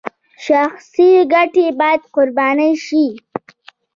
شخصي 0.45 1.09
ګټې 1.33 1.67
باید 1.79 2.01
قرباني 2.15 2.71
شي 2.85 3.05